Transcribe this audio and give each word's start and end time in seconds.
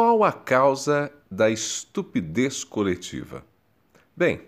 Qual 0.00 0.22
a 0.22 0.30
causa 0.30 1.10
da 1.28 1.50
estupidez 1.50 2.62
coletiva? 2.62 3.44
Bem, 4.16 4.42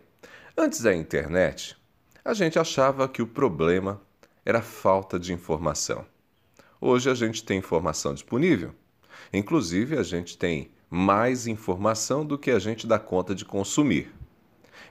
antes 0.57 0.81
da 0.81 0.95
internet, 0.95 1.77
a 2.25 2.33
gente 2.35 2.57
achava 2.57 3.09
que 3.09 3.21
o 3.21 3.27
problema 3.27 4.01
era 4.47 4.63
falta 4.63 5.19
de 5.19 5.33
informação. 5.33 6.07
Hoje 6.81 7.11
a 7.11 7.15
gente 7.15 7.43
tem 7.43 7.59
informação 7.59 8.15
disponível. 8.15 8.73
Inclusive, 9.33 9.99
a 9.99 10.05
gente 10.05 10.39
tem 10.39 10.71
mais 10.89 11.49
informação 11.49 12.25
do 12.25 12.39
que 12.39 12.53
a 12.53 12.61
gente 12.61 12.87
dá 12.87 13.01
conta 13.01 13.35
de 13.35 13.45
consumir. 13.45 14.09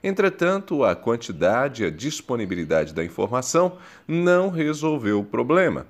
Entretanto, 0.04 0.84
a 0.84 0.94
quantidade 0.94 1.84
e 1.84 1.86
a 1.86 1.90
disponibilidade 1.90 2.92
da 2.92 3.02
informação 3.02 3.78
não 4.06 4.50
resolveu 4.50 5.20
o 5.20 5.24
problema. 5.24 5.86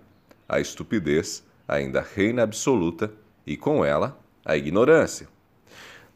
A 0.49 0.61
estupidez 0.61 1.45
ainda 1.67 2.01
reina 2.01 2.45
absoluta 2.45 3.13
e, 3.45 3.57
com 3.57 3.85
ela, 3.85 4.20
a 4.45 4.57
ignorância. 4.57 5.29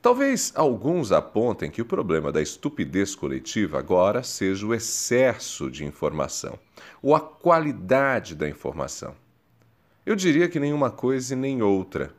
Talvez 0.00 0.52
alguns 0.54 1.12
apontem 1.12 1.70
que 1.70 1.80
o 1.80 1.86
problema 1.86 2.30
da 2.30 2.42
estupidez 2.42 3.14
coletiva 3.14 3.78
agora 3.78 4.22
seja 4.22 4.66
o 4.66 4.74
excesso 4.74 5.70
de 5.70 5.84
informação 5.84 6.58
ou 7.00 7.14
a 7.14 7.20
qualidade 7.20 8.34
da 8.34 8.48
informação. 8.48 9.14
Eu 10.04 10.14
diria 10.14 10.48
que 10.48 10.60
nenhuma 10.60 10.90
coisa 10.90 11.32
e 11.32 11.36
nem 11.36 11.62
outra. 11.62 12.14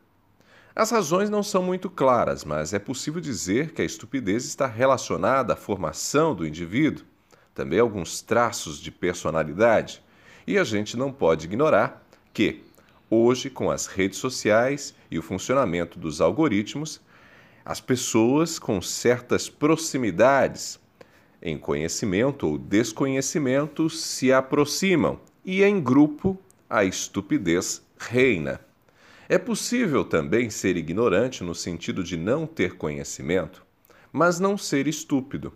As 0.75 0.89
razões 0.89 1.29
não 1.29 1.43
são 1.43 1.61
muito 1.61 1.89
claras, 1.89 2.43
mas 2.43 2.73
é 2.73 2.79
possível 2.79 3.21
dizer 3.21 3.71
que 3.71 3.81
a 3.81 3.85
estupidez 3.85 4.45
está 4.45 4.65
relacionada 4.65 5.53
à 5.53 5.55
formação 5.55 6.33
do 6.33 6.45
indivíduo, 6.45 7.05
também 7.53 7.79
alguns 7.79 8.21
traços 8.21 8.79
de 8.79 8.91
personalidade, 8.91 10.03
e 10.47 10.57
a 10.57 10.63
gente 10.63 10.97
não 10.97 11.13
pode 11.13 11.45
ignorar 11.45 12.05
que, 12.33 12.63
hoje, 13.09 13.49
com 13.49 13.69
as 13.69 13.85
redes 13.85 14.19
sociais 14.19 14.95
e 15.09 15.17
o 15.17 15.21
funcionamento 15.21 15.99
dos 15.99 16.21
algoritmos, 16.21 17.01
as 17.63 17.79
pessoas 17.81 18.59
com 18.59 18.81
certas 18.81 19.49
proximidades 19.49 20.79
em 21.41 21.57
conhecimento 21.57 22.47
ou 22.47 22.57
desconhecimento 22.57 23.89
se 23.89 24.31
aproximam 24.31 25.19
e, 25.43 25.63
em 25.63 25.81
grupo, 25.81 26.39
a 26.69 26.83
estupidez 26.83 27.83
reina. 27.97 28.59
É 29.27 29.37
possível 29.37 30.03
também 30.03 30.49
ser 30.49 30.77
ignorante 30.77 31.43
no 31.43 31.55
sentido 31.55 32.03
de 32.03 32.17
não 32.17 32.45
ter 32.45 32.75
conhecimento, 32.75 33.65
mas 34.11 34.39
não 34.39 34.57
ser 34.57 34.87
estúpido. 34.87 35.53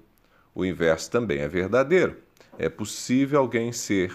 O 0.53 0.65
inverso 0.65 1.11
também 1.11 1.39
é 1.39 1.47
verdadeiro. 1.47 2.17
É 2.57 2.67
possível 2.67 3.39
alguém 3.39 3.71
ser 3.71 4.11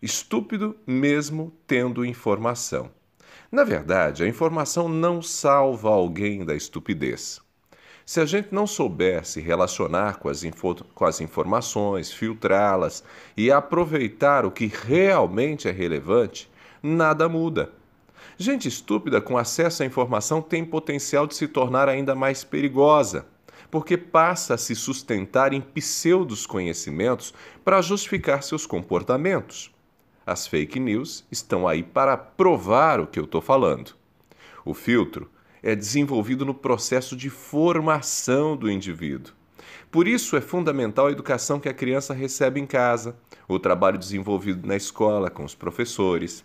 estúpido 0.00 0.76
mesmo 0.86 1.52
tendo 1.66 2.04
informação. 2.04 2.90
Na 3.50 3.64
verdade, 3.64 4.24
a 4.24 4.28
informação 4.28 4.88
não 4.88 5.22
salva 5.22 5.88
alguém 5.88 6.44
da 6.44 6.54
estupidez. 6.54 7.40
Se 8.04 8.20
a 8.20 8.24
gente 8.24 8.48
não 8.52 8.66
souber 8.66 9.26
se 9.26 9.40
relacionar 9.40 10.18
com 10.18 10.28
as, 10.28 10.42
com 10.94 11.04
as 11.04 11.20
informações, 11.20 12.12
filtrá-las 12.12 13.02
e 13.36 13.50
aproveitar 13.50 14.46
o 14.46 14.50
que 14.50 14.66
realmente 14.66 15.68
é 15.68 15.72
relevante, 15.72 16.48
nada 16.82 17.28
muda. 17.28 17.72
Gente 18.38 18.68
estúpida 18.68 19.20
com 19.20 19.36
acesso 19.36 19.82
à 19.82 19.86
informação 19.86 20.40
tem 20.42 20.64
potencial 20.64 21.26
de 21.26 21.34
se 21.34 21.48
tornar 21.48 21.88
ainda 21.88 22.14
mais 22.14 22.44
perigosa, 22.44 23.26
porque 23.70 23.96
passa 23.96 24.54
a 24.54 24.58
se 24.58 24.74
sustentar 24.74 25.52
em 25.52 25.60
pseudos 25.60 26.46
conhecimentos 26.46 27.34
para 27.64 27.82
justificar 27.82 28.42
seus 28.42 28.66
comportamentos. 28.66 29.74
As 30.26 30.44
fake 30.44 30.80
news 30.80 31.24
estão 31.30 31.68
aí 31.68 31.84
para 31.84 32.16
provar 32.16 32.98
o 32.98 33.06
que 33.06 33.16
eu 33.16 33.24
estou 33.24 33.40
falando. 33.40 33.94
O 34.64 34.74
filtro 34.74 35.30
é 35.62 35.76
desenvolvido 35.76 36.44
no 36.44 36.52
processo 36.52 37.16
de 37.16 37.30
formação 37.30 38.56
do 38.56 38.68
indivíduo. 38.68 39.32
Por 39.88 40.08
isso 40.08 40.36
é 40.36 40.40
fundamental 40.40 41.06
a 41.06 41.12
educação 41.12 41.60
que 41.60 41.68
a 41.68 41.74
criança 41.74 42.12
recebe 42.12 42.60
em 42.60 42.66
casa, 42.66 43.16
o 43.46 43.56
trabalho 43.56 43.96
desenvolvido 43.98 44.66
na 44.66 44.74
escola 44.74 45.30
com 45.30 45.44
os 45.44 45.54
professores, 45.54 46.44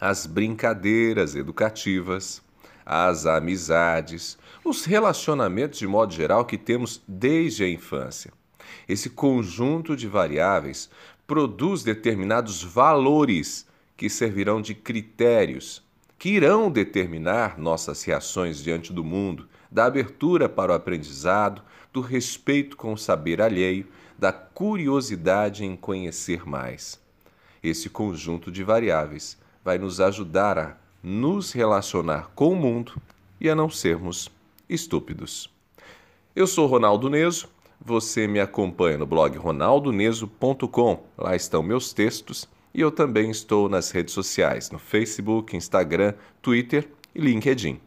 as 0.00 0.26
brincadeiras 0.26 1.36
educativas, 1.36 2.42
as 2.84 3.24
amizades, 3.24 4.36
os 4.64 4.84
relacionamentos 4.84 5.78
de 5.78 5.86
modo 5.86 6.12
geral 6.12 6.44
que 6.44 6.58
temos 6.58 7.00
desde 7.06 7.62
a 7.62 7.68
infância. 7.68 8.32
Esse 8.88 9.10
conjunto 9.10 9.96
de 9.96 10.06
variáveis 10.08 10.90
produz 11.26 11.82
determinados 11.82 12.62
valores 12.62 13.66
que 13.96 14.08
servirão 14.08 14.60
de 14.60 14.74
critérios 14.74 15.82
que 16.20 16.28
irão 16.28 16.70
determinar 16.70 17.58
nossas 17.58 18.02
reações 18.02 18.62
diante 18.62 18.92
do 18.92 19.02
mundo, 19.02 19.48
da 19.70 19.86
abertura 19.86 20.50
para 20.50 20.70
o 20.70 20.74
aprendizado, 20.74 21.62
do 21.90 22.02
respeito 22.02 22.76
com 22.76 22.92
o 22.92 22.98
saber 22.98 23.40
alheio, 23.40 23.86
da 24.18 24.30
curiosidade 24.30 25.64
em 25.64 25.74
conhecer 25.74 26.46
mais. 26.46 27.00
Esse 27.62 27.88
conjunto 27.88 28.52
de 28.52 28.62
variáveis 28.62 29.38
vai 29.64 29.78
nos 29.78 29.98
ajudar 29.98 30.58
a 30.58 30.76
nos 31.02 31.52
relacionar 31.52 32.30
com 32.34 32.52
o 32.52 32.56
mundo 32.56 33.00
e 33.40 33.48
a 33.48 33.54
não 33.54 33.70
sermos 33.70 34.30
estúpidos. 34.68 35.50
Eu 36.36 36.46
sou 36.46 36.66
Ronaldo 36.66 37.08
Neso, 37.08 37.48
você 37.80 38.26
me 38.26 38.40
acompanha 38.40 38.98
no 38.98 39.06
blog 39.06 39.36
ronaldoneso.com. 39.36 41.02
Lá 41.16 41.34
estão 41.34 41.62
meus 41.62 41.92
textos 41.92 42.48
e 42.74 42.80
eu 42.80 42.90
também 42.90 43.30
estou 43.30 43.68
nas 43.68 43.90
redes 43.90 44.14
sociais, 44.14 44.70
no 44.70 44.78
Facebook, 44.78 45.56
Instagram, 45.56 46.14
Twitter 46.42 46.88
e 47.14 47.20
LinkedIn. 47.20 47.80